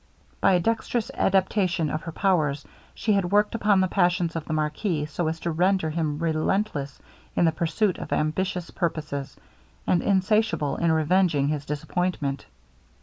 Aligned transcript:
By 0.39 0.53
a 0.53 0.59
dextrous 0.59 1.11
adaptation 1.13 1.91
of 1.91 2.01
her 2.01 2.11
powers, 2.11 2.65
she 2.95 3.13
had 3.13 3.31
worked 3.31 3.53
upon 3.53 3.81
the 3.81 3.87
passions 3.87 4.35
of 4.35 4.45
the 4.45 4.51
marquis 4.53 5.05
so 5.05 5.27
as 5.27 5.39
to 5.41 5.51
render 5.51 5.91
him 5.91 6.17
relentless 6.17 6.97
in 7.35 7.45
the 7.45 7.51
pursuit 7.51 7.99
of 7.99 8.11
ambitious 8.11 8.71
purposes, 8.71 9.37
and 9.85 10.01
insatiable 10.01 10.75
in 10.77 10.91
revenging 10.91 11.49
his 11.49 11.65
disappointment. 11.67 12.47